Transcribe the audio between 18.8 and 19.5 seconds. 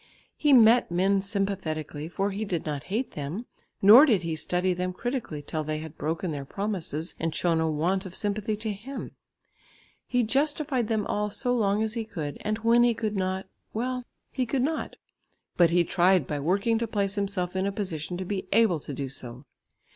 do so.